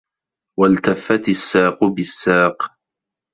[0.59, 2.75] وَالتَفَّتِ السّاقُ بِالسّاقِ